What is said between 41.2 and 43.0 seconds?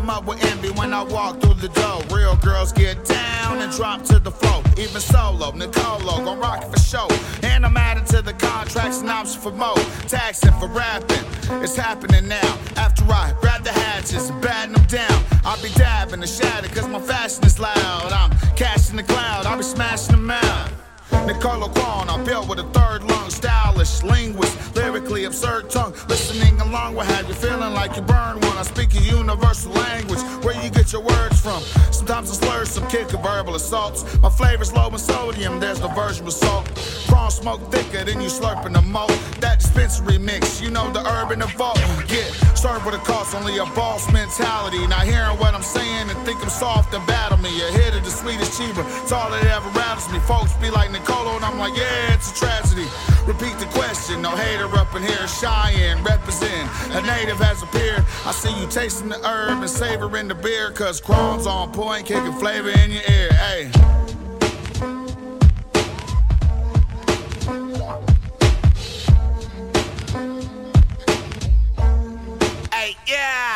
evolve. Get served with a